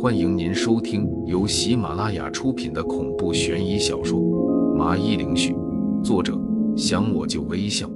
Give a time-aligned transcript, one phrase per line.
[0.00, 4.18] 欢迎您收听由喜马拉雅出品的恐怖悬疑小说
[4.74, 5.52] 《麻衣灵絮》，
[6.02, 6.36] 作者
[6.76, 7.88] 想我就微笑，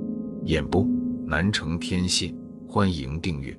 [0.45, 0.85] 演播
[1.27, 2.33] 南城天蝎。
[2.69, 3.59] 欢迎订阅。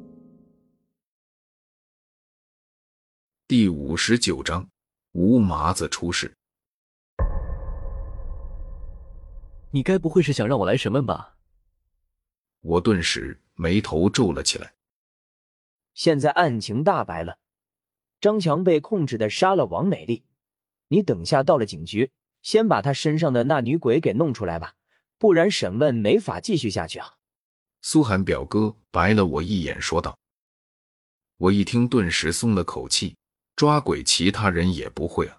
[3.49, 4.65] 第五十九章，
[5.12, 6.34] 吴麻子出事。
[9.72, 11.36] 你该不会是想让我来审问吧？
[12.62, 14.74] 我顿时眉头皱了起来。
[15.94, 17.40] 现在案情大白了，
[18.20, 20.23] 张强被控制的杀了王美丽。
[20.88, 24.73] 你等下到了警局，先把他身上的那女鬼给弄出来吧，
[25.17, 27.16] 不然审问没法继续下去啊。
[27.81, 30.17] 苏寒表哥白了我一眼，说道。
[31.38, 33.16] 我一听，顿时松了口气。
[33.55, 35.38] 抓鬼，其他人也不会啊。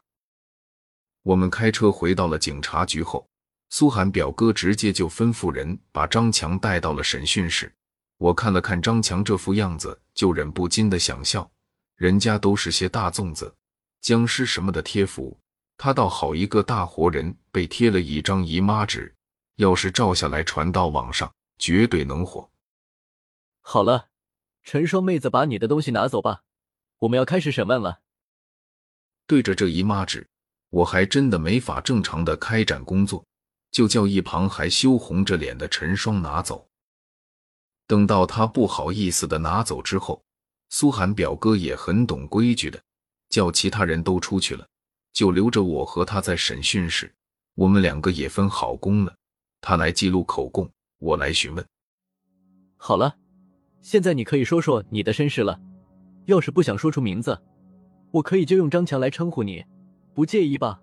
[1.22, 3.28] 我们开车回到了警察局后，
[3.70, 7.72] 苏寒表哥直接就吩咐人把张强带到了审讯室。
[8.16, 11.48] 我看了看张强这副样子，就忍不禁的想笑。
[11.98, 13.52] 人家都是些大粽子、
[14.00, 15.36] 僵尸什么的贴符，
[15.76, 19.12] 他倒好一个大活人，被贴了一张姨妈纸。
[19.56, 22.48] 要是照下来传到网上，绝对能火。
[23.60, 24.10] 好了，
[24.62, 26.44] 陈双妹子，把你的东西拿走吧，
[27.00, 27.98] 我们要开始审问了。
[29.26, 30.24] 对着这姨妈纸，
[30.70, 33.26] 我还真的没法正常的开展工作，
[33.72, 36.68] 就叫一旁还羞红着脸的陈双拿走。
[37.88, 40.22] 等到他不好意思的拿走之后，
[40.68, 42.80] 苏寒表哥也很懂规矩的，
[43.30, 44.66] 叫其他人都出去了，
[45.12, 47.12] 就留着我和他在审讯室。
[47.54, 49.14] 我们两个也分好工了，
[49.60, 51.66] 他来记录口供，我来询问。
[52.76, 53.16] 好了，
[53.80, 55.60] 现在你可以说说你的身世了。
[56.26, 57.40] 要是不想说出名字。
[58.10, 59.64] 我可以就用张强来称呼你，
[60.14, 60.80] 不介意吧？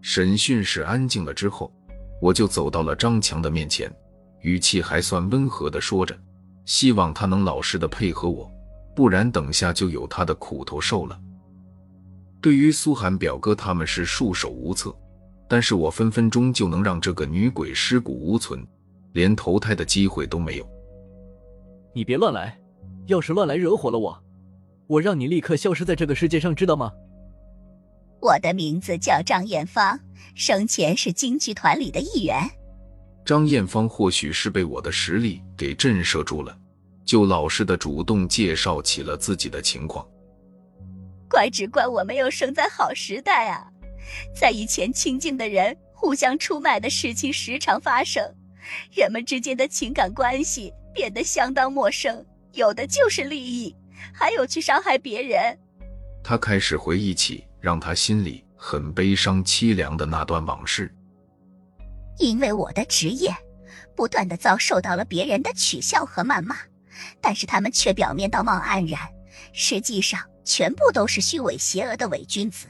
[0.00, 1.72] 审讯室安静了之后，
[2.20, 3.92] 我就走到了张强的面前，
[4.40, 6.18] 语气还算温和的说着，
[6.64, 8.50] 希望他能老实的配合我，
[8.94, 11.18] 不然等下就有他的苦头受了。
[12.40, 14.94] 对于苏寒表哥他们是束手无策，
[15.48, 18.66] 但是我分分钟就能让这个女鬼尸骨无存，
[19.12, 20.68] 连投胎的机会都没有。
[21.94, 22.58] 你别乱来，
[23.06, 24.22] 要是乱来惹火了我。
[24.88, 26.90] 我让你立刻消失在这个世界上，知道吗？
[28.20, 29.98] 我的名字叫张艳芳，
[30.34, 32.50] 生前是京剧团里的一员。
[33.24, 36.56] 张艳芳或许是被我的实力给震慑住了，
[37.04, 40.06] 就老实的主动介绍起了自己的情况。
[41.28, 43.66] 怪只怪我没有生在好时代啊！
[44.34, 48.22] 在以前，亲近的人互相出卖的事情时常发生，
[48.94, 53.74] 人们之间的情感关系变得相当陌生，有的就是利益。
[54.12, 55.56] 还有去伤害别人，
[56.24, 60.92] 他开始回忆起让他心里很悲伤凄凉的那段往事。
[62.18, 63.34] 因为我的职业，
[63.96, 66.56] 不断的遭受到了别人的取笑和谩骂，
[67.20, 69.00] 但是他们却表面道貌岸然，
[69.52, 72.66] 实际上全部都是虚伪邪恶的伪君子。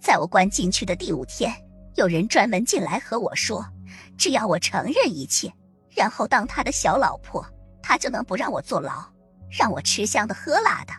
[0.00, 1.54] 在我关进去的第五天，
[1.96, 3.66] 有人专门进来和我说，
[4.16, 5.52] 只要我承认一切，
[5.94, 7.46] 然后当他的小老婆，
[7.82, 9.04] 他就能不让我坐牢。
[9.50, 10.92] 让我吃香的喝辣的，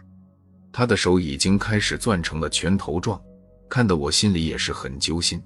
[0.74, 3.18] 他的手已经开始攥成了拳头状，
[3.70, 5.42] 看得我心里也是很揪心。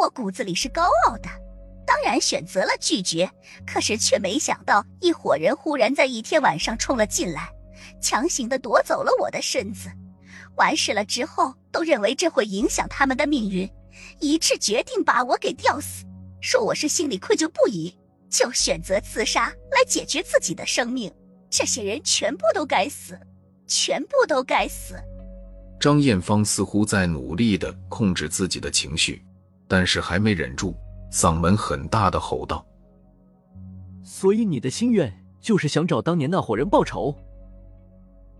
[0.00, 1.28] 我骨子里是高傲的，
[1.86, 3.30] 当然选择了拒绝，
[3.66, 7.50] 可是却没想到一伙人忽然在一天晚上冲了进来，
[8.00, 9.90] 强行的夺走了我的身子。
[10.56, 13.70] 完事了之后，都认为这会影响他们的命运，
[14.20, 16.06] 一致决定把我给吊死，
[16.40, 17.94] 说我是心里愧疚不已，
[18.30, 21.12] 就选择自杀来解决自己的生命。
[21.50, 23.20] 这些人全部都该死，
[23.66, 24.94] 全部都该死。
[25.78, 29.22] 张艳芳似乎在努力的控制自己的情绪，
[29.70, 30.74] 但是还没忍住，
[31.12, 32.66] 嗓门很大的吼道
[34.02, 37.14] ：“所以你的心愿就是想找当年那伙人报仇？”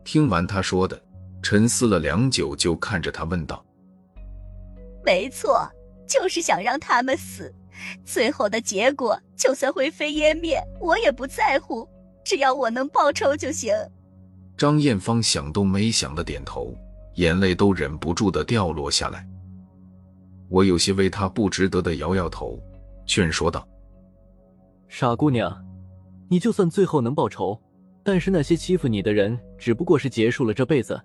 [0.03, 1.01] 听完他说的，
[1.41, 3.65] 沉思了良久，就看着他问道
[5.07, 5.71] ：“没错，
[6.05, 7.55] 就是想让他们死，
[8.05, 11.89] 最后的结果就算灰飞烟灭，我也不在乎。”
[12.25, 13.73] 只要我能报仇就行。
[14.57, 16.75] 张艳芳想都没想的点头，
[17.15, 19.25] 眼泪都忍不住的掉落下来。
[20.51, 22.59] 我有些为他不值得的摇摇头，
[23.07, 23.67] 劝说道
[24.89, 25.65] ：“傻姑娘，
[26.29, 27.59] 你就算最后能报仇，
[28.03, 31.01] 但是那些欺负你的人只不过是结束了这辈子，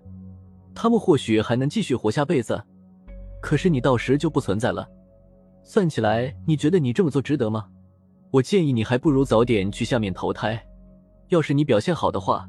[0.74, 2.60] 他们或许还能继续活下辈子，
[3.40, 4.86] 可是你到时就不存在了。
[5.62, 7.66] 算起来，你觉得你这么做值得吗？
[8.32, 10.60] 我建议你还不如早点去下面投胎。”
[11.30, 12.48] 要是你表现好的话，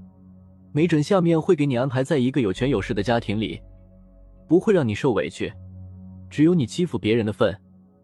[0.72, 3.60] 没准下面会给你安排在一个有权有势的家庭里，
[4.48, 5.52] 不会让你受委屈。
[6.30, 7.58] 只有你欺负别人的份，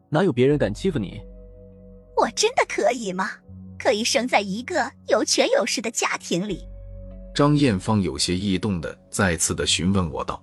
[0.09, 1.21] 哪有别人敢欺负你？
[2.15, 3.29] 我真的可以吗？
[3.77, 6.65] 可以生在一个有权有势的家庭里？
[7.35, 10.41] 张艳芳有些异动的再次的询问我道：“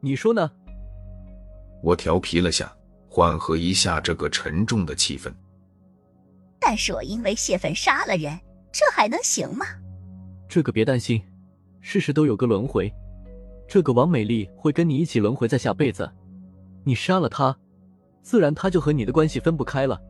[0.00, 0.50] 你说呢？”
[1.82, 2.72] 我调皮了下，
[3.08, 5.30] 缓和一下这个沉重的气氛。
[6.58, 8.38] 但是我因为泄愤杀了人，
[8.70, 9.66] 这还能行吗？
[10.48, 11.20] 这个别担心，
[11.80, 12.90] 事事都有个轮回。
[13.68, 16.10] 这个王美丽会跟你一起轮回在下辈子。
[16.84, 17.56] 你杀了他，
[18.22, 20.00] 自然他就和你的关系分不开了。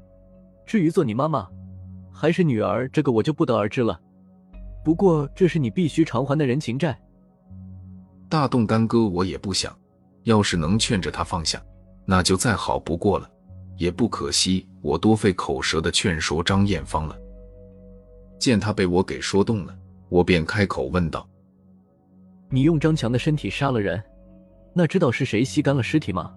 [0.67, 1.49] 至于做你妈妈
[2.13, 4.01] 还是女儿，这个我就不得而知了。
[4.85, 6.99] 不过这是你必须偿还的人情债。
[8.29, 9.77] 大动干戈我也不想，
[10.23, 11.61] 要是能劝着他放下，
[12.07, 13.29] 那就再好不过了。
[13.77, 17.19] 也不可惜我多费口舌的劝说张艳芳了。
[18.39, 19.77] 见他被我给说动了，
[20.09, 21.27] 我便开口问道。
[22.49, 24.03] 你用张强的身体杀了人，
[24.75, 26.35] 那知道是谁吸干了尸体吗？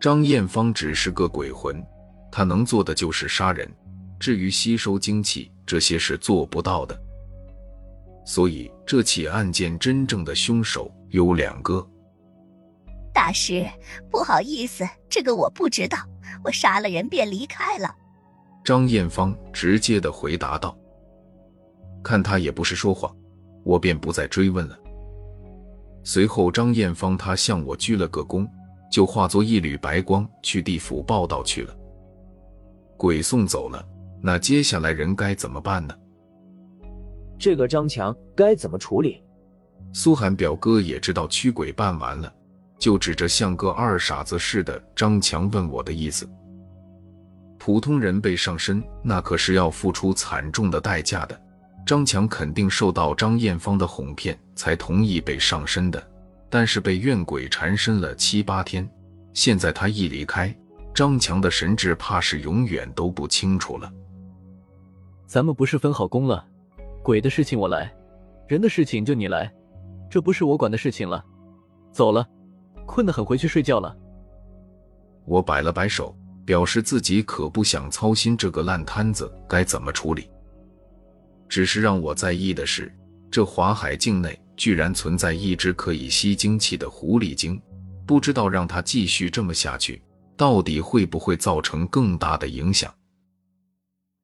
[0.00, 1.84] 张艳芳只是个鬼魂，
[2.32, 3.70] 她能做的就是杀人，
[4.18, 6.98] 至于吸收精气这些是做不到的。
[8.24, 11.86] 所以这起案件真正的凶手有两个。
[13.12, 13.66] 大师，
[14.10, 15.98] 不好意思，这个我不知道，
[16.42, 17.94] 我杀了人便离开了。
[18.64, 20.74] 张艳芳直接的回答道。
[22.02, 23.14] 看他也不是说谎。
[23.62, 24.78] 我便不再追问了。
[26.02, 28.48] 随后，张艳芳她向我鞠了个躬，
[28.90, 31.76] 就化作一缕白光去地府报道去了。
[32.96, 33.82] 鬼送走了，
[34.20, 35.94] 那接下来人该怎么办呢？
[37.38, 39.22] 这个张强该怎么处理？
[39.94, 42.30] 苏寒表哥也知道驱鬼办完了，
[42.78, 46.28] 就指着像个二傻子似的张强问我的意思。
[47.58, 51.40] 普通人被上身，那可是要付出惨重的代价的。
[51.86, 56.02] 张强肯定受到张艳芳的哄骗，才同意被上身的。
[56.50, 58.86] 但是被怨鬼缠身了七八天，
[59.32, 60.54] 现在他一离开，
[60.92, 63.90] 张强的神智怕是永远都不清楚了。
[65.26, 66.44] 咱们不是分好工了？
[67.04, 67.90] 鬼的事情我来，
[68.48, 69.50] 人的事情就你来，
[70.10, 71.24] 这不是我管的事情了。
[71.92, 72.28] 走了，
[72.84, 73.96] 困得很，回去睡觉了。
[75.24, 76.14] 我摆了摆手，
[76.44, 80.28] 表示自己可不想操心这个烂摊子该怎么处理。
[81.48, 82.92] 只是让我在意的是，
[83.30, 87.58] 这华海境内居然存在一只可以吸精气的狐狸精，
[88.06, 90.02] 不知道让它继续这么下去，
[90.36, 92.94] 到底会不会造成更大的影响？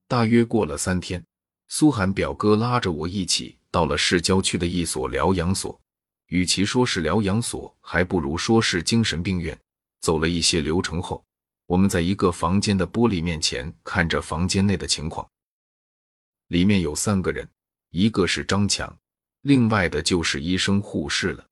[0.07, 1.25] 大约过了三天，
[1.69, 5.81] 苏寒表哥拉着我一起到了市郊区的一所疗养所，
[6.27, 9.59] 与其说是疗养所，还不如说是精神病院。
[10.03, 11.25] 走了一些流程后，
[11.65, 15.27] 我们在一个房间的玻璃面前看着房间内的情况。
[16.49, 17.49] 里面有三个人，
[17.89, 18.95] 一个是张强，
[19.47, 21.49] 另外的就是医生护士了。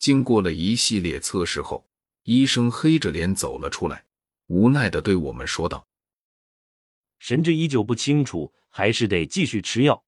[0.00, 1.86] 经过了一系列测试后，
[2.24, 4.04] 医生黑着脸走了出来，
[4.48, 5.86] 无奈的对我们说道
[7.20, 10.02] ：“神志依旧不清楚，还是得继续吃药。”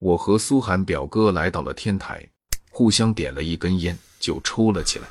[0.00, 2.26] 我和苏寒表哥来到了天台，
[2.70, 5.08] 互相点了一根烟，就抽了起来。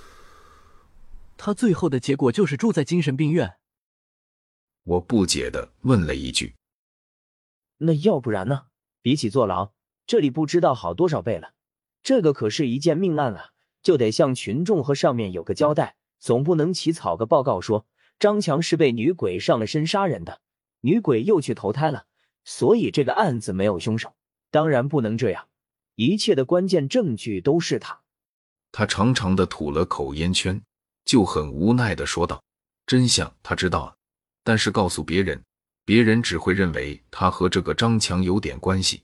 [1.38, 3.58] 他最后的结果就是住在精神病院。
[4.86, 6.56] 我不解的问了一句。
[7.78, 8.64] 那要不然呢？
[9.04, 9.72] 比起坐牢，
[10.12, 11.54] 这里不知道好多少倍了。
[12.04, 17.86] 这个可是一件命案啊，就得向群众和上面有个交代，总不能起草个报告说
[18.20, 20.42] 张强是被女鬼上了身杀人的，
[20.82, 22.08] 女鬼又去投胎了，
[22.44, 24.14] 所以这个案子没有凶手。
[24.50, 25.48] 当然不能这样，
[25.96, 28.02] 一切的关键证据都是他。
[28.74, 30.62] 他长长的吐了口烟圈，
[31.06, 32.44] 就很无奈的说道
[32.86, 33.96] ：“真相他知道啊，
[34.44, 35.42] 但是告诉别人。”
[35.86, 39.04] 别人只会认为他和这个张强有点关系，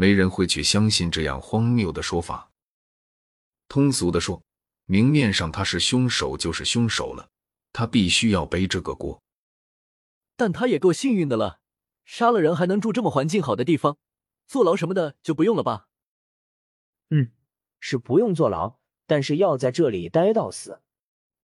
[0.00, 2.52] 没人会去相信这样荒谬的说法。
[3.66, 4.40] 通俗的说，
[4.84, 7.30] 明面上他是凶手就是凶手了，
[7.72, 9.20] 他必须要背这个锅。
[10.36, 11.58] 但他也够幸运的了，
[12.04, 13.98] 杀了人还能住这么环境好的地方，
[14.46, 15.88] 坐牢什么的就不用了吧？
[17.10, 17.32] 嗯，
[17.80, 20.80] 是不用坐牢，但是要在这里待到死。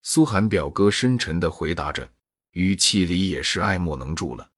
[0.02, 2.08] 苏寒表哥深沉的回答着，
[2.52, 4.52] 语气里也是爱莫能助了。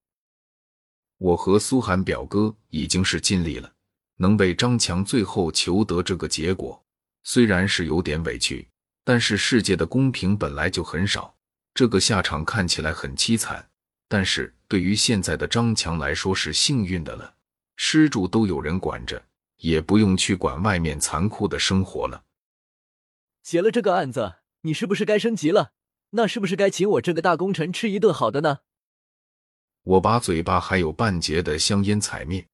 [1.17, 3.73] 我和苏寒表哥已经是尽力了，
[4.17, 6.85] 能为张强最后求得这个结果，
[7.23, 8.69] 虽然是有点委屈，
[9.05, 11.37] 但是世界的公平本来就很少，
[11.75, 13.69] 这个下场看起来很凄惨，
[14.09, 17.35] 但是对于现在的张强来说是幸运的了，
[17.77, 19.23] 施主都有人管着，
[19.59, 22.25] 也不用去管外面残酷的生活了。
[23.43, 25.73] 结了这个案子，你是不是该升级了？
[26.11, 28.61] 那是不是该请我这个大功臣吃一顿好的呢？
[29.83, 32.47] 我把嘴巴还有半截的香烟踩灭，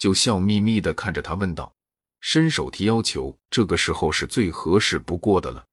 [0.00, 1.76] 就笑眯眯的看着他问道
[2.20, 5.66] ：“伸手提要求，这个时候是最合适不过的了。”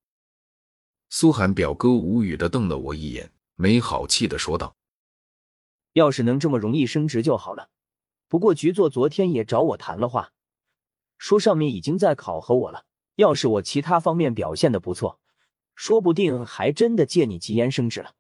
[1.10, 4.75] 苏寒表哥无语的瞪了我一眼，没好气的说道
[5.93, 7.69] ：“要是能这么容易升职就好了。
[8.27, 10.34] 不过局座昨天也找我谈了话，
[11.17, 12.84] 说上面已经在考核我了。
[13.15, 15.22] 要是我其他方面表现的不错，
[15.74, 18.13] 说不定还真的借你吉言升职了。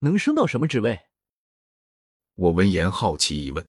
[0.00, 1.02] 能升到什么职位？
[2.34, 3.64] 我闻言好奇一问。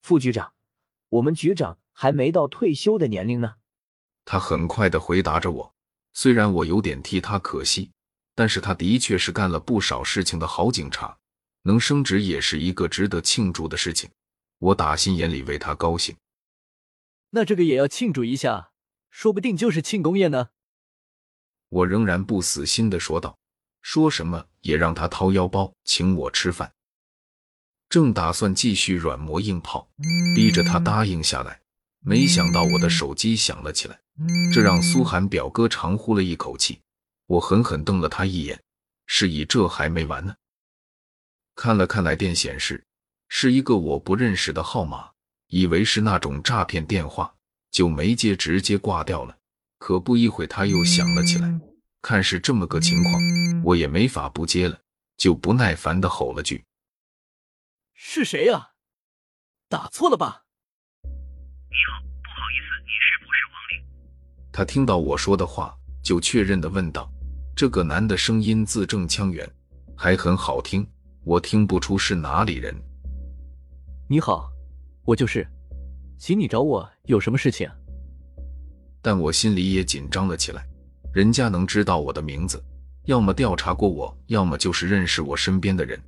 [0.00, 0.52] 副局长，
[1.08, 3.56] 我们局长还没到退休的年龄呢。
[4.24, 5.74] 他很快的回答着我。
[6.12, 7.92] 虽然我有点替他可惜，
[8.34, 11.16] 但是他的确是干了不少事情的好警察，
[11.62, 14.10] 能升职也是一个值得庆祝的事情。
[14.58, 16.16] 我打心眼里为他高兴。
[17.30, 18.72] 那这个也要庆祝一下，
[19.10, 20.48] 说不定就是庆功宴呢。
[21.68, 23.38] 我仍然不死心的说道，
[23.82, 26.72] 说什么也让他掏腰包请我吃饭。
[27.88, 29.88] 正打算继续软磨硬泡，
[30.34, 31.60] 逼着他答应下来，
[32.00, 33.98] 没想到我的手机响了起来。
[34.52, 36.80] 这让苏寒表哥长呼了一口气，
[37.26, 38.60] 我狠狠瞪了他一眼，
[39.06, 40.34] 示意这还没完呢。
[41.54, 42.84] 看了看来电显示，
[43.28, 45.10] 是一个我不认识的号码，
[45.48, 47.34] 以为是那种诈骗电话，
[47.70, 49.36] 就没接，直接挂掉了。
[49.78, 51.60] 可不一会他又响了起来，
[52.02, 53.14] 看是这么个情况，
[53.64, 54.78] 我也没法不接了，
[55.16, 56.64] 就不耐烦的吼了句
[58.00, 58.74] ：“是谁呀？
[59.68, 60.44] 打错了吧？”
[61.02, 64.52] 你好，不好意思，你是不是王林？
[64.52, 67.10] 他听到我说的话，就确认的问道
[67.56, 69.50] ：“这个男的声音字正腔圆，
[69.96, 70.88] 还很好听，
[71.24, 72.72] 我听不出是哪里人。”
[74.08, 74.48] 你好，
[75.04, 75.44] 我就是，
[76.16, 77.68] 请你找我有什么事情？
[79.02, 80.64] 但我心里也紧张了起来，
[81.12, 82.64] 人家能知道我的名字，
[83.06, 86.00] 要么调查过我，要么就是认识我身边的人。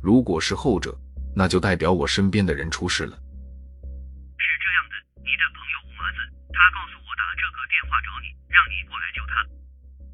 [0.00, 0.98] 如果是后者，
[1.34, 3.16] 那就代表我身边的人出事了。
[3.16, 6.18] 是这样的，你的朋友吴麻子，
[6.52, 9.46] 他告诉我打这个电话找你，让你过来救他。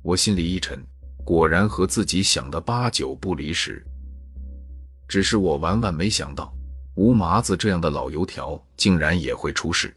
[0.03, 0.83] 我心里一沉，
[1.25, 3.85] 果然和自己想的八九不离十。
[5.09, 6.55] 只是我万万没想到，
[6.95, 9.95] 吴麻子这样的老油条竟然也会出事。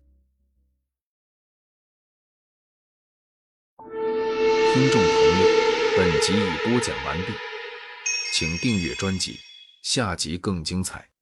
[3.77, 5.47] 听众朋友，
[5.95, 7.33] 本集已播讲完毕，
[8.33, 9.39] 请订阅专辑，
[9.83, 11.12] 下集更精彩。